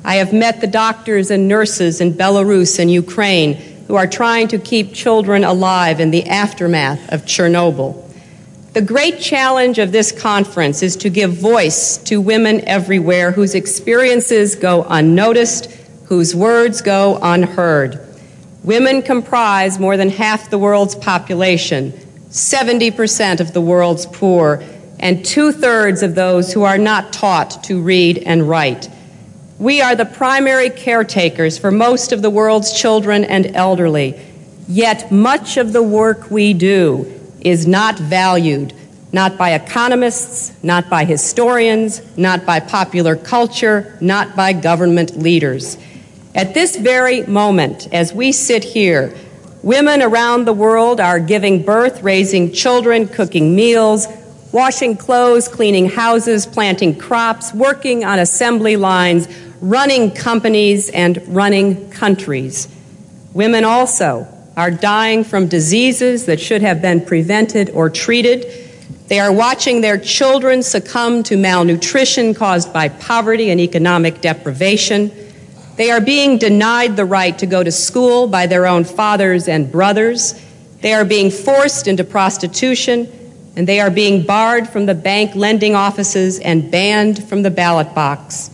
[0.06, 3.56] I have met the doctors and nurses in Belarus and Ukraine
[3.88, 8.05] who are trying to keep children alive in the aftermath of Chernobyl.
[8.76, 14.54] The great challenge of this conference is to give voice to women everywhere whose experiences
[14.54, 15.72] go unnoticed,
[16.08, 17.98] whose words go unheard.
[18.62, 21.92] Women comprise more than half the world's population,
[22.28, 24.62] 70% of the world's poor,
[25.00, 28.90] and two thirds of those who are not taught to read and write.
[29.58, 34.20] We are the primary caretakers for most of the world's children and elderly,
[34.68, 37.15] yet much of the work we do
[37.46, 38.74] is not valued,
[39.12, 45.78] not by economists, not by historians, not by popular culture, not by government leaders.
[46.34, 49.14] At this very moment, as we sit here,
[49.62, 54.08] women around the world are giving birth, raising children, cooking meals,
[54.50, 59.28] washing clothes, cleaning houses, planting crops, working on assembly lines,
[59.60, 62.66] running companies, and running countries.
[63.34, 64.26] Women also
[64.56, 68.46] are dying from diseases that should have been prevented or treated.
[69.08, 75.12] They are watching their children succumb to malnutrition caused by poverty and economic deprivation.
[75.76, 79.70] They are being denied the right to go to school by their own fathers and
[79.70, 80.40] brothers.
[80.80, 83.08] They are being forced into prostitution,
[83.56, 87.94] and they are being barred from the bank lending offices and banned from the ballot
[87.94, 88.50] box.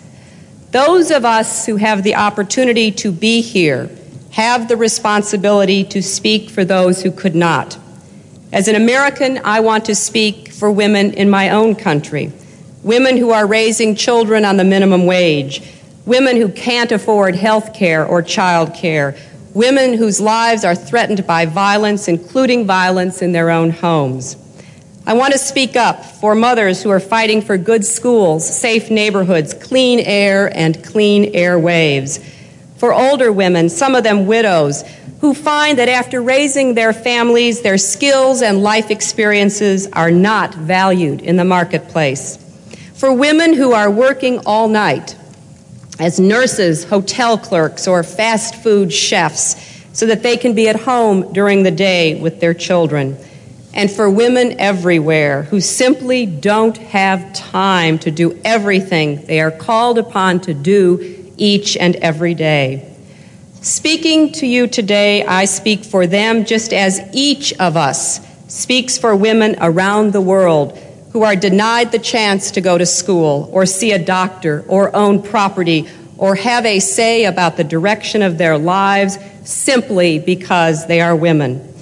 [0.72, 3.88] Those of us who have the opportunity to be here
[4.32, 7.78] have the responsibility to speak for those who could not.
[8.52, 12.32] As an American, I want to speak for women in my own country,
[12.82, 15.62] women who are raising children on the minimum wage
[16.06, 19.16] women who can't afford health care or child care,
[19.54, 24.36] women whose lives are threatened by violence, including violence in their own homes.
[25.06, 29.52] I want to speak up for mothers who are fighting for good schools, safe neighborhoods,
[29.52, 32.24] clean air, and clean airwaves.
[32.82, 34.82] For older women, some of them widows,
[35.20, 41.20] who find that after raising their families, their skills and life experiences are not valued
[41.20, 42.38] in the marketplace.
[42.94, 45.14] For women who are working all night,
[46.00, 49.54] as nurses, hotel clerks, or fast food chefs
[49.92, 53.16] so that they can be at home during the day with their children.
[53.74, 59.98] And for women everywhere who simply don't have time to do everything they are called
[59.98, 62.88] upon to do each and every day.
[63.62, 69.14] Speaking to you today, I speak for them just as each of us speaks for
[69.16, 70.76] women around the world
[71.12, 75.22] who are denied the chance to go to school or see a doctor or own
[75.22, 81.16] property or have a say about the direction of their lives simply because they are
[81.16, 81.72] women.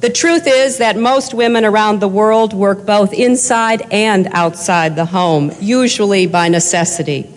[0.00, 5.06] The truth is that most women around the world work both inside and outside the
[5.06, 7.33] home, usually by necessity.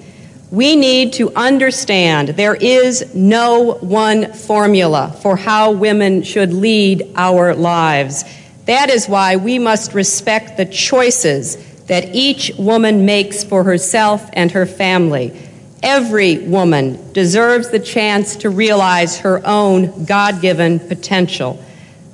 [0.49, 7.53] We need to understand there is no one formula for how women should lead our
[7.53, 8.23] lives.
[8.65, 14.49] That is why we must respect the choices that each woman makes for herself and
[14.51, 15.37] her family.
[15.83, 21.61] Every woman deserves the chance to realize her own God given potential.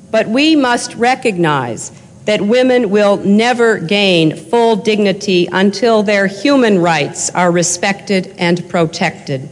[0.10, 1.92] But we must recognize
[2.26, 9.50] that women will never gain full dignity until their human rights are respected and protected.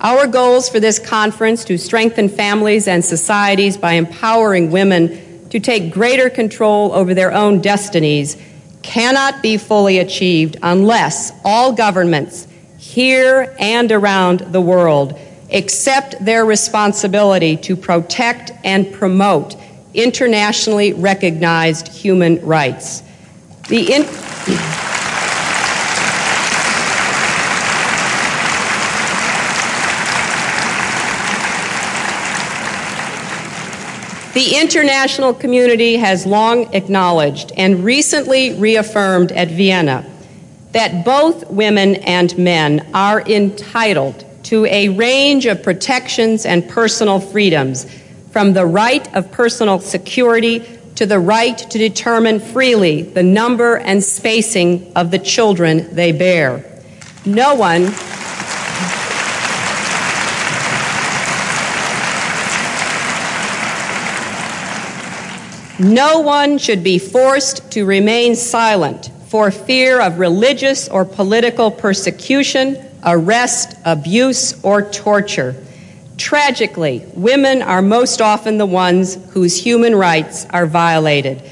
[0.00, 5.92] Our goals for this conference to strengthen families and societies by empowering women to take
[5.92, 8.36] greater control over their own destinies
[8.82, 12.48] cannot be fully achieved unless all governments
[12.78, 15.16] here and around the world
[15.52, 19.54] accept their responsibility to protect and promote
[19.94, 23.02] internationally recognized human rights.
[23.68, 24.06] The in-
[34.34, 40.06] The international community has long acknowledged and recently reaffirmed at Vienna
[40.72, 47.86] that both women and men are entitled to a range of protections and personal freedoms,
[48.32, 54.02] from the right of personal security to the right to determine freely the number and
[54.02, 56.64] spacing of the children they bear.
[57.24, 57.92] No one
[65.78, 72.76] No one should be forced to remain silent for fear of religious or political persecution,
[73.04, 75.56] arrest, abuse, or torture.
[76.18, 81.42] Tragically, women are most often the ones whose human rights are violated.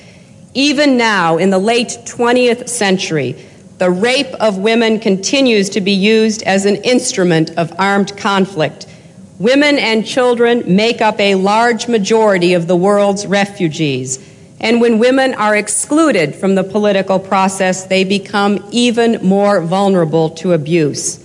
[0.54, 3.36] Even now, in the late 20th century,
[3.78, 8.86] the rape of women continues to be used as an instrument of armed conflict.
[9.38, 14.18] Women and children make up a large majority of the world's refugees.
[14.61, 20.52] And when women are excluded from the political process, they become even more vulnerable to
[20.52, 21.24] abuse.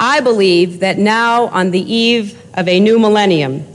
[0.00, 3.66] I believe that now, on the eve of a new millennium,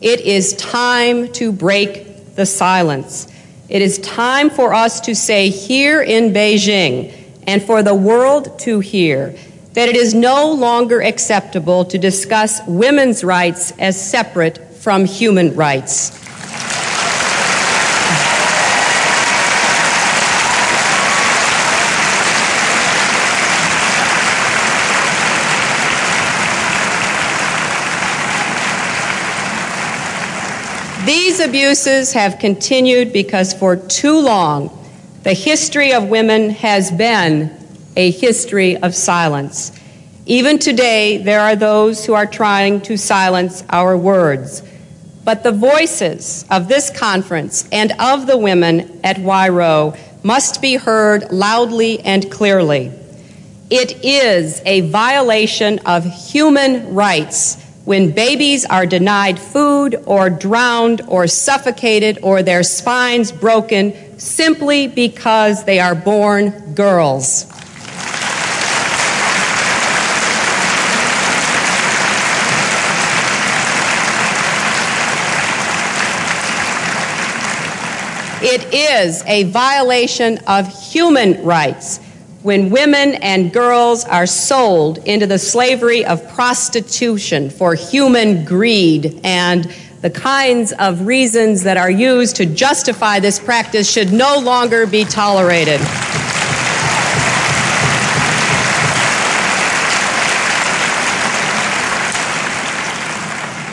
[0.00, 3.28] it is time to break the silence.
[3.68, 7.12] It is time for us to say here in Beijing
[7.46, 9.34] and for the world to hear
[9.72, 16.20] that it is no longer acceptable to discuss women's rights as separate from human rights.
[31.04, 34.76] These abuses have continued because for too long
[35.22, 37.48] the history of women has been
[37.94, 39.70] a history of silence.
[40.26, 44.64] Even today, there are those who are trying to silence our words.
[45.22, 51.30] But the voices of this conference and of the women at Huairou must be heard
[51.30, 52.90] loudly and clearly.
[53.70, 61.26] It is a violation of human rights when babies are denied food or drowned or
[61.26, 67.46] suffocated or their spines broken simply because they are born girls.
[78.46, 81.98] It is a violation of human rights
[82.44, 89.64] when women and girls are sold into the slavery of prostitution for human greed and
[90.02, 95.04] the kinds of reasons that are used to justify this practice should no longer be
[95.06, 95.80] tolerated.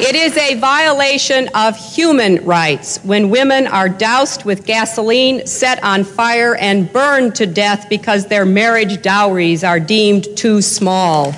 [0.03, 6.03] It is a violation of human rights when women are doused with gasoline, set on
[6.03, 11.35] fire, and burned to death because their marriage dowries are deemed too small.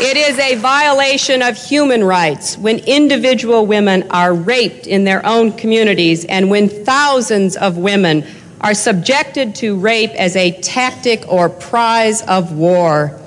[0.00, 5.50] It is a violation of human rights when individual women are raped in their own
[5.50, 8.24] communities and when thousands of women
[8.60, 13.18] are subjected to rape as a tactic or prize of war.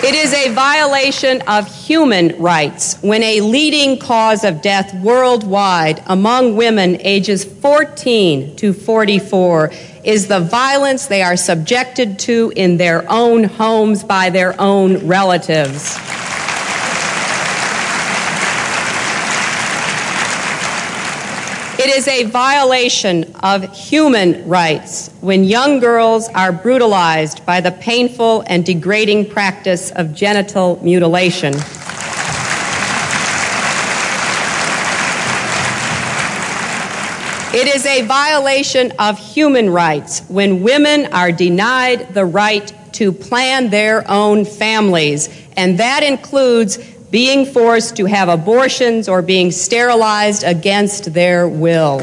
[0.00, 6.56] It is a violation of human rights when a leading cause of death worldwide among
[6.56, 9.70] women ages 14 to 44
[10.04, 15.98] is the violence they are subjected to in their own homes by their own relatives.
[21.88, 28.44] It is a violation of human rights when young girls are brutalized by the painful
[28.46, 31.54] and degrading practice of genital mutilation.
[37.54, 43.70] It is a violation of human rights when women are denied the right to plan
[43.70, 46.78] their own families, and that includes
[47.10, 52.00] being forced to have abortions or being sterilized against their will.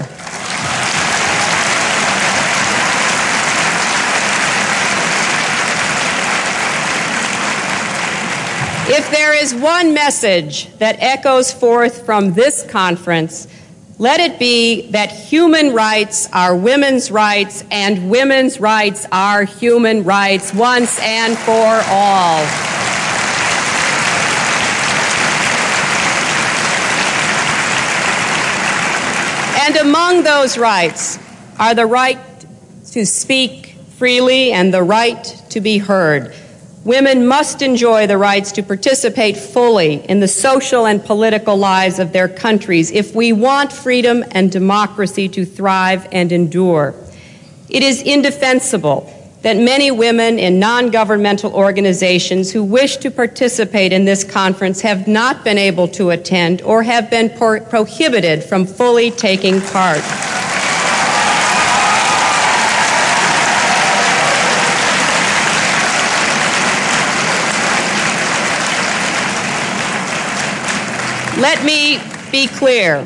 [8.88, 13.48] If there is one message that echoes forth from this conference,
[13.98, 20.54] let it be that human rights are women's rights and women's rights are human rights
[20.54, 22.95] once and for all.
[29.66, 31.18] And among those rights
[31.58, 32.20] are the right
[32.92, 36.36] to speak freely and the right to be heard.
[36.84, 42.14] Women must enjoy the rights to participate fully in the social and political lives of
[42.14, 46.94] their countries if we want freedom and democracy to thrive and endure.
[47.68, 49.12] It is indefensible
[49.46, 55.08] that many women in non governmental organizations who wish to participate in this conference have
[55.08, 60.02] not been able to attend or have been pro- prohibited from fully taking part.
[71.38, 72.00] Let me
[72.32, 73.06] be clear.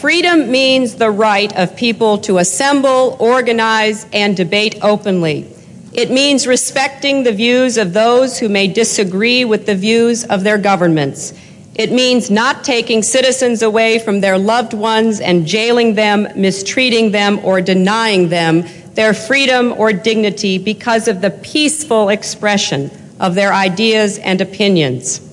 [0.00, 5.59] Freedom means the right of people to assemble, organize, and debate openly.
[6.00, 10.56] It means respecting the views of those who may disagree with the views of their
[10.56, 11.34] governments.
[11.74, 17.38] It means not taking citizens away from their loved ones and jailing them, mistreating them,
[17.44, 22.90] or denying them their freedom or dignity because of the peaceful expression
[23.20, 25.29] of their ideas and opinions.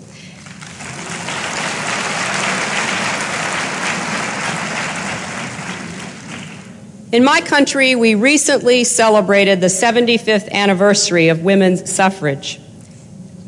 [7.09, 12.59] In my country, we recently celebrated the 75th anniversary of women's suffrage.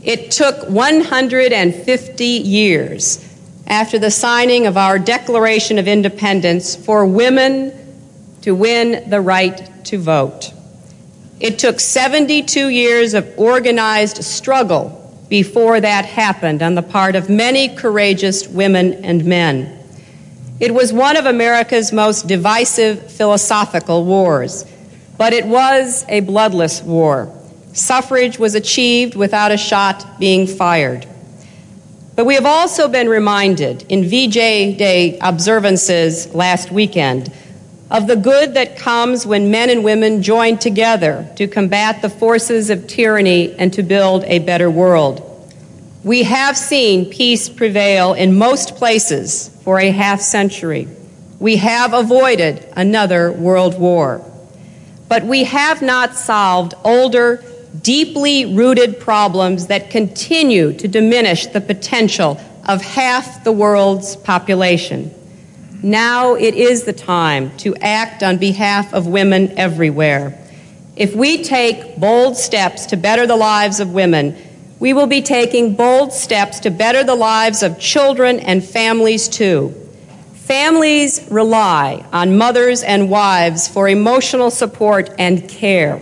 [0.02, 3.38] It took 150 years
[3.68, 7.74] after the signing of our Declaration of Independence for women
[8.44, 10.54] to win the right to vote.
[11.42, 14.96] It took 72 years of organized struggle
[15.28, 19.79] before that happened on the part of many courageous women and men.
[20.60, 24.66] It was one of America's most divisive philosophical wars,
[25.18, 27.34] but it was a bloodless war.
[27.72, 31.08] Suffrage was achieved without a shot being fired.
[32.18, 37.32] But we have also been reminded in VJ Day observances last weekend
[37.90, 42.70] of the good that comes when men and women join together to combat the forces
[42.70, 45.26] of tyranny and to build a better world.
[46.04, 50.88] We have seen peace prevail in most places for a half century.
[51.40, 54.26] We have avoided another world war.
[55.08, 57.44] But we have not solved older,
[57.82, 65.14] deeply rooted problems that continue to diminish the potential of half the world's population.
[65.82, 70.38] Now it is the time to act on behalf of women everywhere.
[70.96, 74.36] If we take bold steps to better the lives of women,
[74.80, 79.74] we will be taking bold steps to better the lives of children and families too.
[80.34, 86.00] Families rely on mothers and wives for emotional support and care.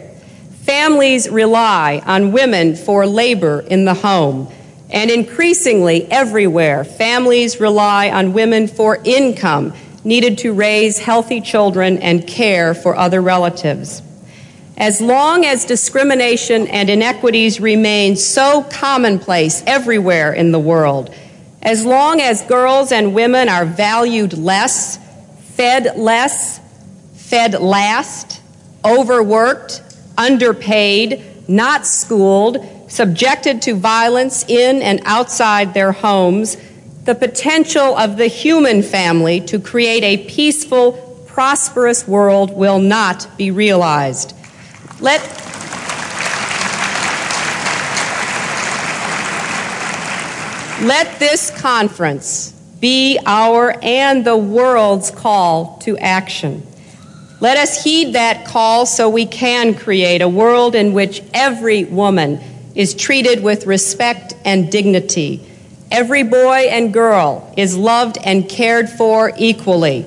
[0.62, 4.52] Families rely on women for labor in the home.
[4.90, 9.74] And increasingly, everywhere, families rely on women for income
[10.06, 14.02] needed to raise healthy children and care for other relatives.
[14.78, 21.14] As long as discrimination and inequities remain so commonplace everywhere in the world,
[21.64, 25.00] as long as girls and women are valued less,
[25.56, 26.60] fed less,
[27.16, 28.40] fed last,
[28.86, 29.82] overworked,
[30.16, 36.56] underpaid, not schooled, subjected to violence in and outside their homes,
[37.06, 40.92] the potential of the human family to create a peaceful,
[41.26, 44.37] prosperous world will not be realized.
[45.00, 45.22] Let
[50.82, 56.66] Let this conference be our and the world's call to action.
[57.40, 62.40] Let us heed that call so we can create a world in which every woman
[62.76, 65.44] is treated with respect and dignity.
[65.92, 70.06] Every boy and girl is loved and cared for equally.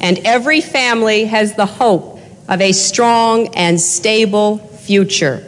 [0.00, 2.11] And every family has the hope
[2.52, 5.42] of a strong and stable future.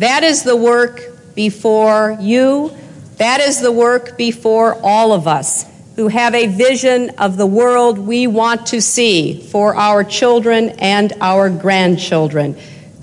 [0.00, 1.00] That is the work
[1.34, 2.76] before you.
[3.16, 5.64] That is the work before all of us
[5.96, 11.14] who have a vision of the world we want to see for our children and
[11.22, 12.54] our grandchildren.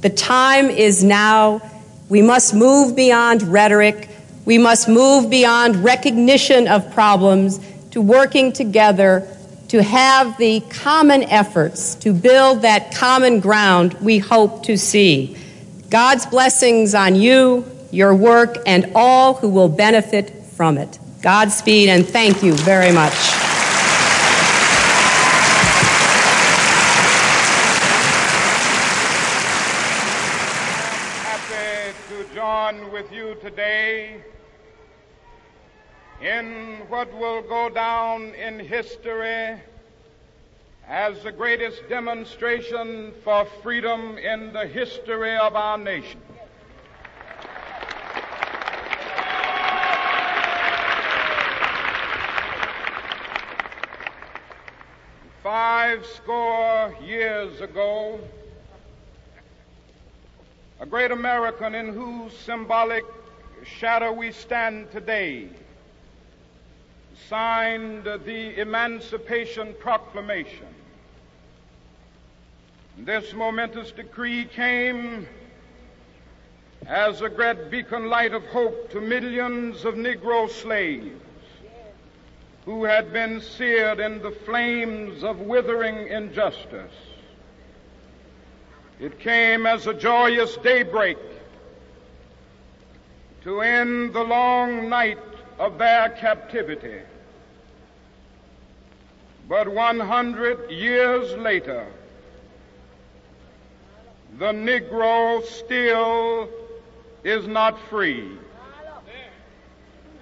[0.02, 1.60] The time is now.
[2.08, 4.10] We must move beyond rhetoric.
[4.46, 7.60] We must move beyond recognition of problems
[7.92, 9.28] to working together
[9.70, 15.38] to have the common efforts to build that common ground we hope to see.
[15.90, 21.00] God's blessings on you, your work, and all who will benefit from it.
[21.22, 23.14] Godspeed and thank you very much.
[31.22, 34.24] happy to join with you today
[36.22, 39.62] in what will go down in history
[40.88, 46.20] as the greatest demonstration for freedom in the history of our nation.
[55.44, 58.20] Five score years ago,
[60.80, 63.06] a great American in whose symbolic
[63.64, 65.50] shadow we stand today
[67.28, 70.68] signed the Emancipation Proclamation.
[72.98, 75.28] This momentous decree came
[76.86, 81.22] as a great beacon light of hope to millions of Negro slaves
[82.66, 86.94] who had been seared in the flames of withering injustice.
[89.00, 91.18] It came as a joyous daybreak
[93.44, 95.18] to end the long night
[95.58, 97.00] of their captivity.
[99.50, 101.88] But 100 years later,
[104.38, 106.48] the Negro still
[107.24, 108.38] is not free.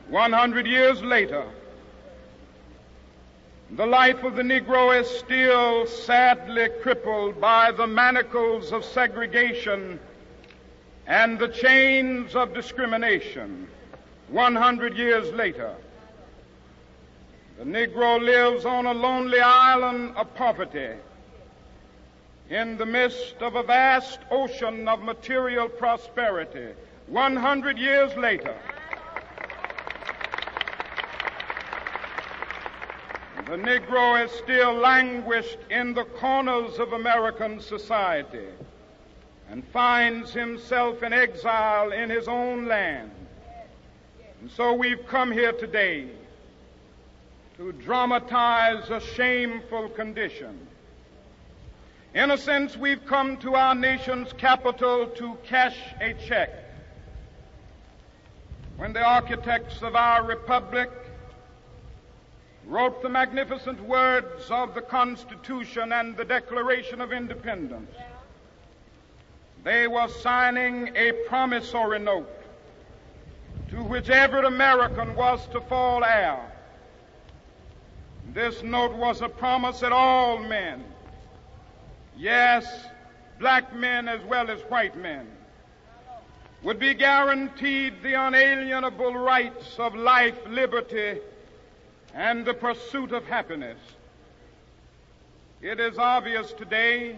[0.08, 1.44] 100 years later,
[3.72, 10.00] the life of the Negro is still sadly crippled by the manacles of segregation
[11.06, 13.68] and the chains of discrimination.
[14.30, 15.76] 100 years later,
[17.58, 20.92] the Negro lives on a lonely island of poverty
[22.52, 26.68] in the midst of a vast ocean of material prosperity.
[27.08, 28.56] 100 years later,
[33.48, 38.50] the Negro is still languished in the corners of American society
[39.50, 43.10] and finds himself in exile in his own land.
[44.42, 46.08] And so we've come here today
[47.58, 50.68] to dramatize a shameful condition.
[52.14, 56.52] In a sense, we've come to our nation's capital to cash a check.
[58.78, 60.92] When the architects of our republic
[62.68, 67.96] wrote the magnificent words of the Constitution and the Declaration of Independence,
[69.64, 72.30] they were signing a promissory note
[73.72, 76.54] to which every American was to fall heir.
[78.38, 80.84] This note was a promise that all men,
[82.16, 82.68] yes,
[83.40, 85.26] black men as well as white men,
[86.62, 91.20] would be guaranteed the unalienable rights of life, liberty,
[92.14, 93.80] and the pursuit of happiness.
[95.64, 97.16] It is obvious today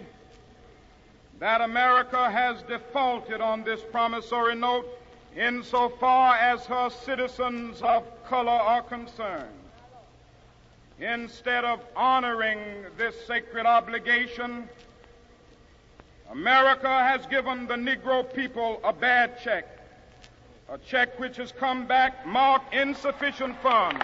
[1.40, 4.88] that America has defaulted on this promissory note
[5.36, 9.59] insofar as her citizens of color are concerned.
[11.02, 12.60] Instead of honoring
[12.98, 14.68] this sacred obligation,
[16.30, 19.66] America has given the Negro people a bad check,
[20.70, 24.04] a check which has come back marked insufficient funds.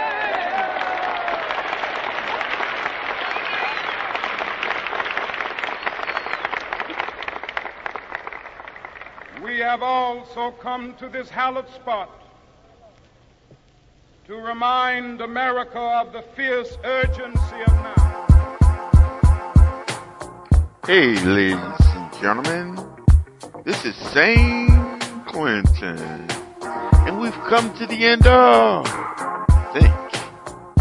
[9.43, 12.09] We have also come to this hallowed spot
[14.27, 17.95] to remind America of the fierce urgency of now.
[20.85, 22.79] Hey, ladies and gentlemen,
[23.63, 25.01] this is St.
[25.25, 26.27] Clinton,
[26.61, 28.85] and we've come to the end of
[29.73, 29.95] Think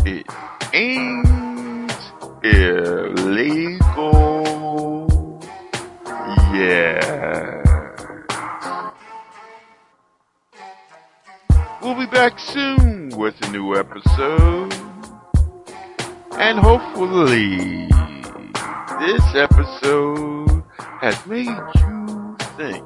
[0.04, 0.26] It
[0.74, 1.90] Ain't
[2.44, 3.80] Illegal.
[6.52, 7.59] Yeah.
[12.10, 14.74] Back soon with a new episode.
[16.32, 17.86] And hopefully,
[18.98, 20.64] this episode
[21.00, 22.84] has made you think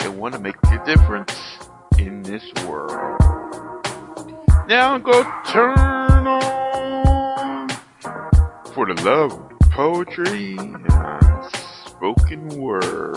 [0.00, 1.58] and want to make a difference
[1.98, 3.20] in this world.
[4.66, 7.68] Now go turn on
[8.74, 11.44] for the love of poetry and
[11.86, 13.16] spoken word.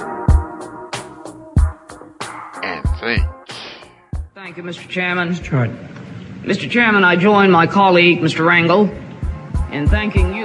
[2.61, 3.34] And think.
[4.45, 4.87] Thank you, Mr.
[4.87, 5.29] Chairman.
[5.29, 5.41] Mr.
[5.41, 5.89] Jordan.
[6.43, 6.69] Mr.
[6.69, 8.45] Chairman, I join my colleague, Mr.
[8.45, 8.91] Rangel,
[9.71, 10.44] in thanking you